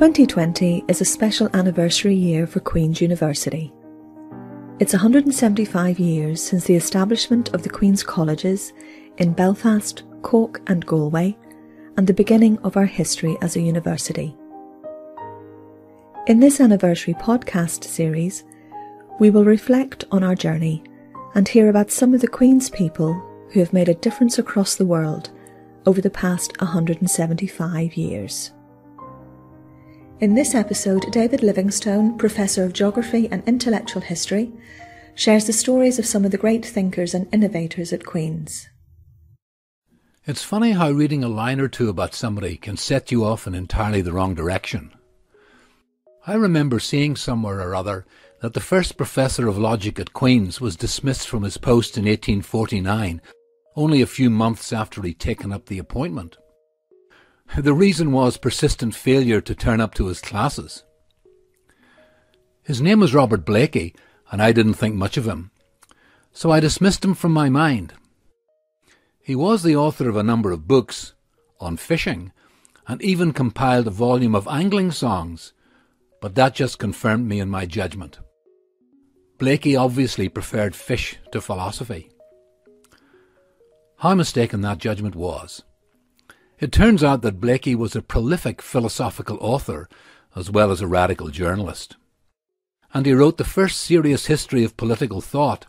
2020 0.00 0.82
is 0.88 1.02
a 1.02 1.04
special 1.04 1.50
anniversary 1.52 2.14
year 2.14 2.46
for 2.46 2.60
Queen's 2.60 3.02
University. 3.02 3.70
It's 4.78 4.94
175 4.94 5.98
years 5.98 6.42
since 6.42 6.64
the 6.64 6.74
establishment 6.74 7.52
of 7.52 7.62
the 7.62 7.68
Queen's 7.68 8.02
Colleges 8.02 8.72
in 9.18 9.34
Belfast, 9.34 10.02
Cork, 10.22 10.62
and 10.68 10.86
Galway, 10.86 11.36
and 11.98 12.06
the 12.06 12.14
beginning 12.14 12.58
of 12.60 12.78
our 12.78 12.86
history 12.86 13.36
as 13.42 13.56
a 13.56 13.60
university. 13.60 14.34
In 16.26 16.40
this 16.40 16.62
anniversary 16.62 17.12
podcast 17.12 17.84
series, 17.84 18.44
we 19.18 19.28
will 19.28 19.44
reflect 19.44 20.06
on 20.10 20.24
our 20.24 20.34
journey 20.34 20.82
and 21.34 21.46
hear 21.46 21.68
about 21.68 21.90
some 21.90 22.14
of 22.14 22.22
the 22.22 22.26
Queen's 22.26 22.70
people 22.70 23.12
who 23.52 23.60
have 23.60 23.74
made 23.74 23.90
a 23.90 23.94
difference 23.96 24.38
across 24.38 24.76
the 24.76 24.86
world 24.86 25.28
over 25.84 26.00
the 26.00 26.08
past 26.08 26.58
175 26.58 27.98
years. 27.98 28.52
In 30.20 30.34
this 30.34 30.54
episode, 30.54 31.10
David 31.10 31.42
Livingstone, 31.42 32.18
Professor 32.18 32.62
of 32.62 32.74
Geography 32.74 33.26
and 33.30 33.42
Intellectual 33.48 34.02
History, 34.02 34.52
shares 35.14 35.46
the 35.46 35.52
stories 35.54 35.98
of 35.98 36.04
some 36.04 36.26
of 36.26 36.30
the 36.30 36.36
great 36.36 36.62
thinkers 36.62 37.14
and 37.14 37.26
innovators 37.32 37.90
at 37.90 38.04
Queen's. 38.04 38.68
It's 40.26 40.42
funny 40.42 40.72
how 40.72 40.90
reading 40.90 41.24
a 41.24 41.28
line 41.28 41.58
or 41.58 41.68
two 41.68 41.88
about 41.88 42.12
somebody 42.12 42.58
can 42.58 42.76
set 42.76 43.10
you 43.10 43.24
off 43.24 43.46
in 43.46 43.54
entirely 43.54 44.02
the 44.02 44.12
wrong 44.12 44.34
direction. 44.34 44.92
I 46.26 46.34
remember 46.34 46.80
seeing 46.80 47.16
somewhere 47.16 47.66
or 47.66 47.74
other 47.74 48.04
that 48.42 48.52
the 48.52 48.60
first 48.60 48.98
professor 48.98 49.48
of 49.48 49.56
logic 49.56 49.98
at 49.98 50.12
Queen's 50.12 50.60
was 50.60 50.76
dismissed 50.76 51.28
from 51.28 51.44
his 51.44 51.56
post 51.56 51.96
in 51.96 52.04
1849, 52.04 53.22
only 53.74 54.02
a 54.02 54.06
few 54.06 54.28
months 54.28 54.70
after 54.70 55.00
he'd 55.00 55.18
taken 55.18 55.50
up 55.50 55.64
the 55.64 55.78
appointment. 55.78 56.36
The 57.58 57.74
reason 57.74 58.12
was 58.12 58.36
persistent 58.36 58.94
failure 58.94 59.40
to 59.40 59.54
turn 59.54 59.80
up 59.80 59.94
to 59.94 60.06
his 60.06 60.20
classes. 60.20 60.84
His 62.62 62.80
name 62.80 63.00
was 63.00 63.12
Robert 63.12 63.44
Blakey, 63.44 63.94
and 64.30 64.40
I 64.40 64.52
didn't 64.52 64.74
think 64.74 64.94
much 64.94 65.16
of 65.16 65.26
him, 65.26 65.50
so 66.32 66.52
I 66.52 66.60
dismissed 66.60 67.04
him 67.04 67.14
from 67.14 67.32
my 67.32 67.48
mind. 67.48 67.92
He 69.20 69.34
was 69.34 69.62
the 69.62 69.76
author 69.76 70.08
of 70.08 70.16
a 70.16 70.22
number 70.22 70.52
of 70.52 70.68
books 70.68 71.14
on 71.58 71.76
fishing, 71.76 72.32
and 72.86 73.02
even 73.02 73.32
compiled 73.32 73.88
a 73.88 73.90
volume 73.90 74.34
of 74.34 74.46
angling 74.48 74.92
songs, 74.92 75.52
but 76.20 76.36
that 76.36 76.54
just 76.54 76.78
confirmed 76.78 77.26
me 77.26 77.40
in 77.40 77.50
my 77.50 77.66
judgment. 77.66 78.20
Blakey 79.38 79.74
obviously 79.74 80.28
preferred 80.28 80.76
fish 80.76 81.18
to 81.32 81.40
philosophy. 81.40 82.10
How 83.98 84.14
mistaken 84.14 84.60
that 84.62 84.78
judgment 84.78 85.16
was. 85.16 85.62
It 86.60 86.72
turns 86.72 87.02
out 87.02 87.22
that 87.22 87.40
Blakey 87.40 87.74
was 87.74 87.96
a 87.96 88.02
prolific 88.02 88.60
philosophical 88.60 89.38
author 89.40 89.88
as 90.36 90.50
well 90.50 90.70
as 90.70 90.82
a 90.82 90.86
radical 90.86 91.28
journalist. 91.28 91.96
And 92.92 93.06
he 93.06 93.14
wrote 93.14 93.38
the 93.38 93.44
first 93.44 93.80
serious 93.80 94.26
history 94.26 94.62
of 94.62 94.76
political 94.76 95.22
thought, 95.22 95.66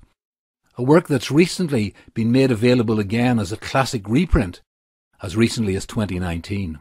a 0.78 0.84
work 0.84 1.08
that's 1.08 1.32
recently 1.32 1.94
been 2.14 2.32
made 2.32 2.52
available 2.52 3.00
again 3.00 3.40
as 3.40 3.52
a 3.52 3.58
classic 3.58 4.08
reprint, 4.08 4.62
as 5.22 5.38
recently 5.38 5.76
as 5.76 5.86
2019. 5.86 6.80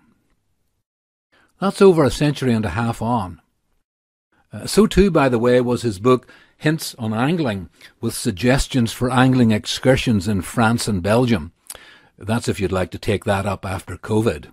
That's 1.61 1.83
over 1.83 2.03
a 2.03 2.11
century 2.11 2.53
and 2.53 2.65
a 2.65 2.71
half 2.71 3.01
on. 3.01 3.41
Uh, 4.53 4.67
so 4.67 4.87
too, 4.87 5.11
by 5.11 5.29
the 5.29 5.39
way, 5.39 5.61
was 5.61 5.83
his 5.83 5.99
book 6.01 6.27
Hints 6.57 6.95
on 6.99 7.13
Angling, 7.15 7.69
with 8.01 8.15
suggestions 8.15 8.93
for 8.93 9.11
angling 9.11 9.53
excursions 9.53 10.27
in 10.27 10.43
France 10.43 10.89
and 10.89 11.03
Belgium, 11.03 11.53
that's 12.21 12.49
if 12.49 12.61
you'd 12.61 12.73
like 12.73 12.91
to 12.91 12.99
take 12.99 13.25
that 13.25 13.47
up 13.47 13.65
after 13.65 13.97
COVID. 13.97 14.51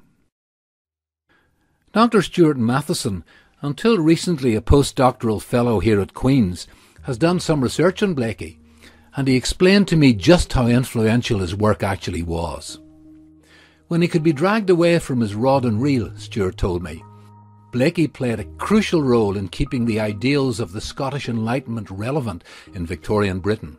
Dr. 1.92 2.22
Stuart 2.22 2.58
Matheson, 2.58 3.26
until 3.62 3.98
recently 3.98 4.56
a 4.56 4.62
postdoctoral 4.62 5.42
fellow 5.42 5.80
here 5.80 6.00
at 6.00 6.14
Queen's, 6.14 6.68
has 7.04 7.18
done 7.18 7.40
some 7.40 7.62
research 7.62 8.02
on 8.02 8.14
Blakey, 8.14 8.60
and 9.16 9.28
he 9.28 9.36
explained 9.36 9.88
to 9.90 9.98
me 9.98 10.14
just 10.14 10.54
how 10.54 10.68
influential 10.68 11.40
his 11.40 11.56
work 11.56 11.84
actually 11.84 12.24
was. 12.24 12.80
When 13.88 14.02
he 14.02 14.08
could 14.08 14.24
be 14.24 14.34
dragged 14.34 14.70
away 14.70 15.00
from 15.00 15.20
his 15.20 15.36
rod 15.36 15.66
and 15.66 15.82
reel, 15.82 16.12
Stuart 16.18 16.58
told 16.58 16.84
me, 16.84 17.04
Blakey 17.72 18.08
played 18.08 18.40
a 18.40 18.46
crucial 18.58 19.04
role 19.04 19.36
in 19.36 19.50
keeping 19.50 19.86
the 19.86 20.00
ideals 20.00 20.60
of 20.62 20.72
the 20.72 20.82
Scottish 20.82 21.28
Enlightenment 21.28 21.90
relevant 21.92 22.44
in 22.74 22.86
Victorian 22.86 23.40
Britain. 23.40 23.78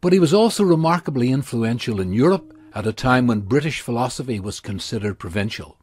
But 0.00 0.12
he 0.12 0.18
was 0.18 0.32
also 0.32 0.64
remarkably 0.64 1.30
influential 1.30 2.00
in 2.00 2.12
Europe 2.12 2.54
at 2.74 2.86
a 2.86 2.92
time 2.92 3.26
when 3.26 3.40
British 3.40 3.80
philosophy 3.80 4.40
was 4.40 4.60
considered 4.60 5.18
provincial. 5.18 5.78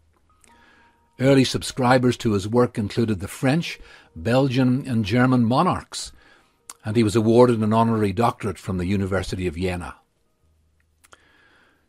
Early 1.20 1.44
subscribers 1.44 2.16
to 2.18 2.34
his 2.34 2.48
work 2.48 2.78
included 2.78 3.20
the 3.20 3.28
French, 3.28 3.80
Belgian, 4.16 4.88
and 4.88 5.06
German 5.06 5.44
monarchs, 5.44 6.12
and 6.86 6.96
he 6.96 7.04
was 7.04 7.16
awarded 7.16 7.60
an 7.60 7.74
honorary 7.74 8.14
doctorate 8.14 8.58
from 8.58 8.78
the 8.78 8.86
University 8.86 9.46
of 9.46 9.56
Jena. 9.56 9.96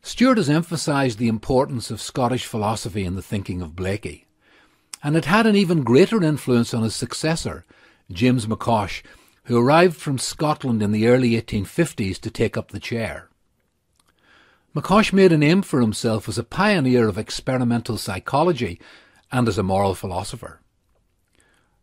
Stuart 0.02 0.38
has 0.38 0.50
emphasised 0.50 1.18
the 1.18 1.28
importance 1.28 1.90
of 1.90 2.00
Scottish 2.00 2.46
philosophy 2.46 3.04
in 3.04 3.14
the 3.14 3.22
thinking 3.22 3.62
of 3.62 3.76
Blakey, 3.76 4.26
and 5.02 5.16
it 5.16 5.26
had 5.26 5.46
an 5.46 5.56
even 5.56 5.84
greater 5.84 6.22
influence 6.22 6.74
on 6.74 6.82
his 6.82 6.94
successor, 6.94 7.64
James 8.10 8.46
McCosh, 8.46 9.02
who 9.44 9.58
arrived 9.58 9.96
from 9.96 10.18
Scotland 10.18 10.82
in 10.82 10.92
the 10.92 11.06
early 11.06 11.30
1850s 11.40 12.18
to 12.20 12.30
take 12.30 12.56
up 12.56 12.70
the 12.70 12.80
chair. 12.80 13.29
McCosh 14.74 15.12
made 15.12 15.32
a 15.32 15.38
name 15.38 15.62
for 15.62 15.80
himself 15.80 16.28
as 16.28 16.38
a 16.38 16.44
pioneer 16.44 17.08
of 17.08 17.18
experimental 17.18 17.98
psychology 17.98 18.80
and 19.32 19.48
as 19.48 19.58
a 19.58 19.64
moral 19.64 19.96
philosopher. 19.96 20.60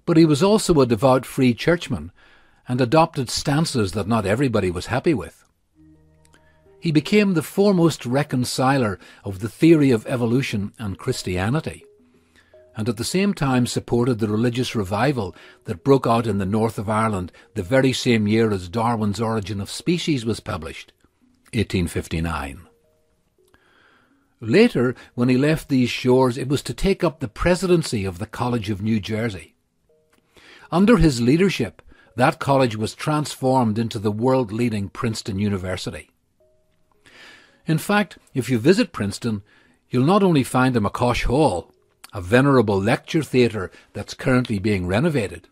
But 0.06 0.16
he 0.16 0.24
was 0.24 0.42
also 0.42 0.80
a 0.80 0.86
devout 0.86 1.26
free 1.26 1.54
churchman 1.54 2.14
and 2.66 2.80
adopted 2.80 3.30
stances 3.30 3.92
that 3.92 4.08
not 4.08 4.26
everybody 4.26 4.72
was 4.72 4.86
happy 4.86 5.14
with. 5.14 5.44
He 6.80 6.94
became 6.94 7.34
the 7.34 7.44
foremost 7.44 8.06
reconciler 8.06 9.00
of 9.26 9.40
the 9.40 9.50
theory 9.50 9.92
of 9.92 10.08
evolution 10.08 10.72
and 10.80 10.98
Christianity, 10.98 11.84
and 12.78 12.88
at 12.88 12.96
the 12.96 13.04
same 13.04 13.34
time 13.34 13.68
supported 13.68 14.20
the 14.20 14.30
religious 14.30 14.76
revival 14.76 15.36
that 15.66 15.84
broke 15.84 16.08
out 16.08 16.26
in 16.26 16.38
the 16.38 16.46
north 16.46 16.78
of 16.78 16.90
Ireland 16.90 17.34
the 17.56 17.64
very 17.64 17.92
same 17.92 18.28
year 18.28 18.52
as 18.52 18.70
Darwin's 18.70 19.20
Origin 19.20 19.60
of 19.60 19.70
Species 19.70 20.24
was 20.24 20.40
published, 20.40 20.94
1859. 21.54 22.67
Later, 24.40 24.96
when 25.16 25.30
he 25.30 25.38
left 25.38 25.68
these 25.68 25.90
shores, 25.90 26.38
it 26.38 26.48
was 26.48 26.62
to 26.64 26.74
take 26.74 27.04
up 27.04 27.20
the 27.20 27.28
presidency 27.28 28.06
of 28.06 28.20
the 28.20 28.28
College 28.28 28.70
of 28.70 28.82
New 28.82 29.00
Jersey. 29.00 29.56
Under 30.72 30.98
his 30.98 31.22
leadership, 31.22 31.82
that 32.16 32.40
college 32.40 32.76
was 32.76 32.94
transformed 32.94 33.80
into 33.80 34.00
the 34.00 34.12
world 34.12 34.52
leading 34.52 34.90
Princeton 34.90 35.40
University. 35.40 36.12
In 37.66 37.78
fact, 37.78 38.18
if 38.34 38.50
you 38.50 38.60
visit 38.60 38.92
Princeton, 38.92 39.44
you'll 39.90 40.06
not 40.06 40.24
only 40.24 40.44
find 40.44 40.76
a 40.76 40.80
McCosh 40.80 41.24
Hall, 41.24 41.72
a 42.14 42.22
venerable 42.22 42.80
lecture 42.80 43.24
theatre 43.24 43.72
that's 43.94 44.14
currently 44.14 44.60
being 44.60 44.88
renovated, 44.88 45.48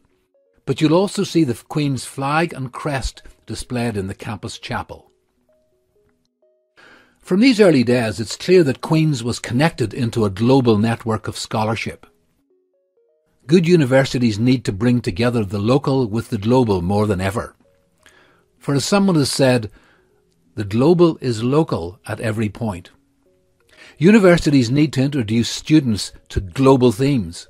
but 0.65 0.81
you'll 0.81 0.93
also 0.93 1.23
see 1.23 1.43
the 1.43 1.61
Queen's 1.67 2.05
flag 2.05 2.53
and 2.53 2.71
crest 2.71 3.21
displayed 3.45 3.97
in 3.97 4.07
the 4.07 4.15
campus 4.15 4.57
chapel. 4.57 5.04
From 7.25 7.39
these 7.39 7.59
early 7.59 7.83
days, 7.83 8.19
it's 8.19 8.35
clear 8.35 8.63
that 8.65 8.81
Queen's 8.81 9.23
was 9.23 9.39
connected 9.39 9.95
into 9.95 10.25
a 10.25 10.29
global 10.29 10.77
network 10.77 11.27
of 11.27 11.39
scholarship. 11.39 12.05
Good 13.47 13.67
universities 13.67 14.37
need 14.37 14.63
to 14.65 14.71
bring 14.71 15.01
together 15.01 15.43
the 15.43 15.57
local 15.57 16.05
with 16.05 16.29
the 16.29 16.37
global 16.37 16.83
more 16.83 17.07
than 17.07 17.19
ever. 17.19 17.55
For 18.59 18.75
as 18.75 18.85
someone 18.85 19.15
has 19.15 19.31
said, 19.31 19.71
the 20.53 20.63
global 20.63 21.17
is 21.19 21.41
local 21.41 21.99
at 22.05 22.19
every 22.19 22.47
point. 22.47 22.91
Universities 23.97 24.69
need 24.69 24.93
to 24.93 25.01
introduce 25.01 25.49
students 25.49 26.11
to 26.29 26.39
global 26.39 26.91
themes, 26.91 27.47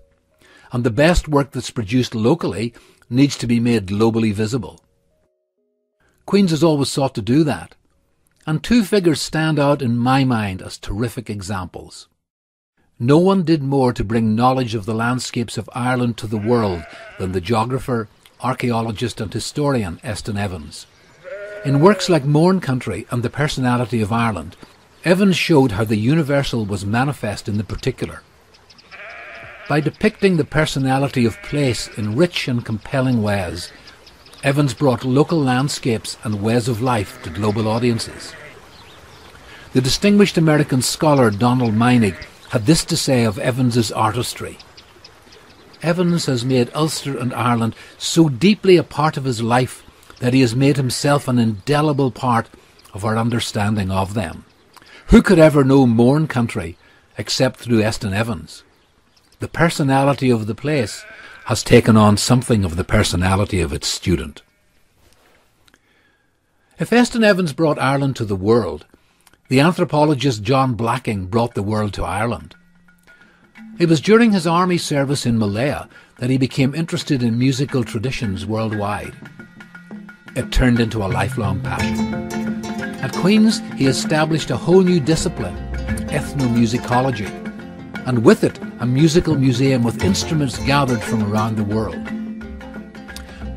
and 0.72 0.86
the 0.86 0.90
best 0.90 1.28
work 1.28 1.52
that's 1.52 1.70
produced 1.70 2.16
locally 2.16 2.74
needs 3.10 3.36
to 3.40 3.46
be 3.46 3.60
made 3.60 3.88
globally 3.88 4.32
visible. 4.32 4.80
Queen's 6.26 6.52
has 6.52 6.64
always 6.64 6.88
sought 6.88 7.14
to 7.16 7.22
do 7.22 7.44
that, 7.44 7.76
and 8.46 8.64
two 8.64 8.84
figures 8.84 9.22
stand 9.22 9.58
out 9.58 9.82
in 9.82 9.98
my 9.98 10.24
mind 10.24 10.62
as 10.62 10.78
terrific 10.78 11.30
examples. 11.30 12.08
No 13.00 13.18
one 13.18 13.44
did 13.44 13.62
more 13.62 13.92
to 13.92 14.04
bring 14.04 14.36
knowledge 14.36 14.76
of 14.76 14.86
the 14.86 14.94
landscapes 14.94 15.58
of 15.58 15.70
Ireland 15.74 16.18
to 16.18 16.28
the 16.28 16.38
world 16.38 16.84
than 17.20 17.32
the 17.34 17.42
geographer, 17.42 18.08
archaeologist, 18.42 19.20
and 19.20 19.34
historian 19.34 20.00
Estyn 20.04 20.38
Evans. 20.38 20.88
In 21.66 21.82
works 21.82 22.08
like 22.08 22.24
Mourne 22.24 22.62
Country 22.62 23.08
and 23.10 23.24
The 23.24 23.30
Personality 23.30 24.02
of 24.02 24.12
Ireland, 24.12 24.56
Evans 25.04 25.36
showed 25.36 25.74
how 25.74 25.84
the 25.84 25.98
universal 25.98 26.66
was 26.66 26.86
manifest 26.86 27.50
in 27.50 27.58
the 27.58 27.64
particular. 27.64 28.22
By 29.68 29.80
depicting 29.80 30.38
the 30.38 30.46
personality 30.46 31.26
of 31.26 31.42
place 31.42 31.88
in 31.98 32.16
rich 32.16 32.48
and 32.48 32.64
compelling 32.64 33.22
ways, 33.24 33.72
Evans 34.44 34.74
brought 34.74 35.04
local 35.04 35.40
landscapes 35.40 36.18
and 36.24 36.42
ways 36.42 36.68
of 36.68 36.82
life 36.82 37.22
to 37.24 37.30
global 37.30 37.68
audiences. 37.68 38.34
The 39.74 39.82
distinguished 39.82 40.38
American 40.38 40.82
scholar 40.82 41.32
Donald 41.32 41.74
Meinig 41.74 42.16
had 42.50 42.66
this 42.66 42.86
to 42.86 42.96
say 42.96 43.24
of 43.24 43.40
Evans's 43.40 43.92
artistry. 43.92 44.58
Evans 45.82 46.26
has 46.28 46.46
made 46.46 46.72
Ulster 46.74 47.18
and 47.18 47.34
Ireland 47.34 47.76
so 47.98 48.30
deeply 48.30 48.78
a 48.78 48.84
part 48.84 49.18
of 49.18 49.26
his 49.26 49.42
life 49.42 49.84
that 50.20 50.34
he 50.34 50.42
has 50.42 50.56
made 50.56 50.78
himself 50.78 51.28
an 51.28 51.38
indelible 51.38 52.12
part 52.12 52.48
of 52.94 53.04
our 53.04 53.18
understanding 53.18 53.92
of 53.92 54.14
them. 54.14 54.46
Who 55.08 55.22
could 55.22 55.40
ever 55.40 55.64
know 55.64 55.86
Mourne 55.86 56.28
country 56.28 56.78
except 57.18 57.60
through 57.60 57.82
Estyn 57.82 58.14
Evans? 58.14 58.64
The 59.40 59.48
personality 59.48 60.30
of 60.30 60.48
the 60.48 60.56
place 60.56 61.04
has 61.46 61.64
taken 61.64 61.96
on 61.96 62.18
something 62.18 62.66
of 62.66 62.76
the 62.76 62.84
personality 62.84 63.62
of 63.62 63.72
its 63.72 63.88
student. 63.88 64.42
If 66.80 66.90
Estyn 66.90 67.24
Evans 67.24 67.54
brought 67.54 67.80
Ireland 67.80 68.16
to 68.16 68.26
the 68.26 68.36
world, 68.36 68.86
the 69.48 69.60
anthropologist 69.60 70.42
John 70.42 70.74
Blacking 70.74 71.28
brought 71.28 71.54
the 71.54 71.62
world 71.62 71.94
to 71.94 72.04
Ireland. 72.04 72.56
It 73.78 73.88
was 73.88 74.02
during 74.02 74.32
his 74.32 74.48
army 74.48 74.80
service 74.80 75.28
in 75.28 75.38
Malaya 75.38 75.88
that 76.18 76.32
he 76.32 76.38
became 76.40 76.74
interested 76.74 77.22
in 77.22 77.38
musical 77.38 77.84
traditions 77.84 78.46
worldwide. 78.46 79.14
It 80.36 80.52
turned 80.52 80.80
into 80.80 81.04
a 81.04 81.08
lifelong 81.08 81.62
passion. 81.62 82.34
At 83.04 83.14
Queen's, 83.14 83.60
he 83.76 83.86
established 83.86 84.50
a 84.50 84.58
whole 84.58 84.82
new 84.82 85.00
discipline, 85.00 85.56
ethnomusicology, 86.10 87.30
and 88.08 88.24
with 88.24 88.44
it, 88.44 88.60
a 88.86 88.88
musical 88.88 89.34
museum 89.34 89.82
with 89.82 90.04
instruments 90.04 90.60
gathered 90.60 91.02
from 91.02 91.24
around 91.24 91.58
the 91.58 91.64
world. 91.64 91.98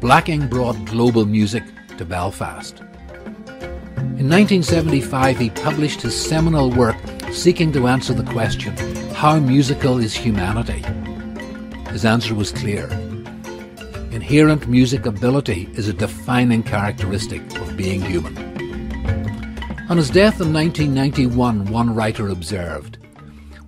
Blacking 0.01 0.49
brought 0.49 0.83
global 0.87 1.27
music 1.27 1.63
to 1.99 2.07
Belfast. 2.07 2.81
In 4.17 4.27
1975, 4.31 5.39
he 5.39 5.51
published 5.51 6.01
his 6.01 6.19
seminal 6.19 6.71
work 6.71 6.97
seeking 7.31 7.71
to 7.73 7.89
answer 7.89 8.15
the 8.15 8.33
question, 8.33 8.75
How 9.13 9.39
musical 9.39 9.99
is 9.99 10.15
humanity? 10.15 10.83
His 11.91 12.07
answer 12.07 12.35
was 12.35 12.51
clear. 12.51 12.89
Inherent 14.11 14.67
music 14.67 15.05
ability 15.05 15.69
is 15.75 15.89
a 15.89 15.93
defining 15.93 16.63
characteristic 16.63 17.43
of 17.61 17.77
being 17.77 18.01
human. 18.01 18.35
On 19.91 19.99
his 19.99 20.09
death 20.09 20.41
in 20.41 20.55
1991, 20.55 21.67
one 21.67 21.95
writer 21.95 22.29
observed, 22.29 22.97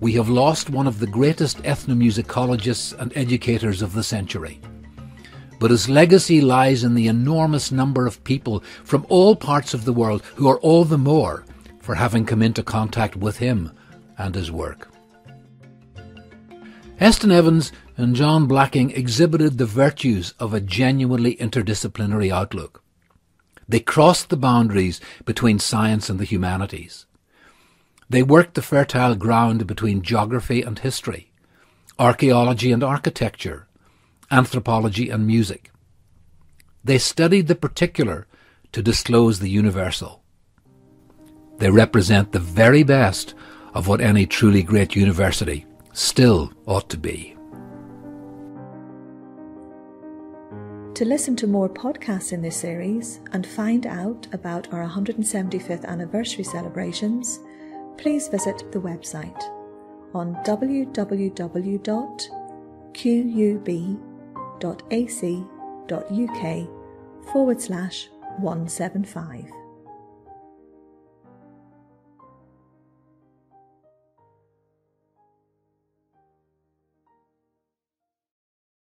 We 0.01 0.11
have 0.13 0.27
lost 0.27 0.69
one 0.69 0.87
of 0.87 0.99
the 0.99 1.07
greatest 1.07 1.63
ethnomusicologists 1.63 2.99
and 2.99 3.15
educators 3.15 3.81
of 3.81 3.93
the 3.93 4.03
century 4.03 4.59
but 5.61 5.69
his 5.69 5.87
legacy 5.87 6.41
lies 6.41 6.83
in 6.83 6.95
the 6.95 7.07
enormous 7.07 7.71
number 7.71 8.07
of 8.07 8.23
people 8.23 8.63
from 8.83 9.05
all 9.09 9.35
parts 9.35 9.75
of 9.75 9.85
the 9.85 9.93
world 9.93 10.23
who 10.35 10.49
are 10.49 10.59
all 10.61 10.83
the 10.83 10.97
more 10.97 11.45
for 11.79 11.93
having 11.93 12.25
come 12.25 12.41
into 12.41 12.63
contact 12.63 13.15
with 13.15 13.37
him 13.37 13.71
and 14.17 14.33
his 14.33 14.51
work. 14.51 14.89
Estyn 16.99 17.31
Evans 17.31 17.71
and 17.95 18.15
John 18.15 18.47
Blacking 18.47 18.89
exhibited 18.89 19.59
the 19.59 19.67
virtues 19.67 20.33
of 20.39 20.51
a 20.51 20.59
genuinely 20.59 21.35
interdisciplinary 21.35 22.31
outlook. 22.31 22.81
They 23.69 23.81
crossed 23.81 24.29
the 24.29 24.37
boundaries 24.37 24.99
between 25.25 25.59
science 25.59 26.09
and 26.09 26.19
the 26.19 26.25
humanities. 26.25 27.05
They 28.11 28.23
worked 28.23 28.55
the 28.55 28.61
fertile 28.61 29.15
ground 29.15 29.65
between 29.67 30.01
geography 30.01 30.61
and 30.63 30.77
history, 30.77 31.31
archaeology 31.97 32.73
and 32.73 32.83
architecture, 32.83 33.69
anthropology, 34.29 35.09
and 35.09 35.25
music. 35.25 35.71
They 36.83 36.97
studied 36.97 37.47
the 37.47 37.55
particular 37.55 38.27
to 38.73 38.83
disclose 38.83 39.39
the 39.39 39.49
universal. 39.49 40.23
They 41.59 41.71
represent 41.71 42.33
the 42.33 42.39
very 42.39 42.83
best 42.83 43.33
of 43.73 43.87
what 43.87 44.01
any 44.01 44.25
truly 44.25 44.61
great 44.61 44.93
university 44.93 45.65
still 45.93 46.51
ought 46.65 46.89
to 46.89 46.97
be. 46.97 47.37
To 50.95 51.05
listen 51.05 51.37
to 51.37 51.47
more 51.47 51.69
podcasts 51.69 52.33
in 52.33 52.41
this 52.41 52.57
series 52.57 53.21
and 53.31 53.47
find 53.47 53.87
out 53.87 54.27
about 54.33 54.73
our 54.73 54.85
175th 54.85 55.85
anniversary 55.85 56.43
celebrations, 56.43 57.39
please 57.97 58.27
visit 58.27 58.71
the 58.71 58.79
website 58.79 59.41
on 60.13 60.35
www.qub.com 60.45 62.11
ac.uk 64.91 66.67
forward 67.31 67.61
slash 67.61 68.09
175. 68.39 69.60